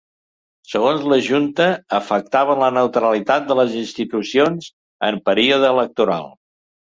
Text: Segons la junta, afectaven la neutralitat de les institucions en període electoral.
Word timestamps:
Segons 0.69 1.03
la 1.11 1.17
junta, 1.25 1.65
afectaven 1.97 2.63
la 2.63 2.69
neutralitat 2.77 3.45
de 3.51 3.57
les 3.61 3.77
institucions 3.83 4.71
en 5.11 5.23
període 5.31 5.73
electoral. 5.77 6.27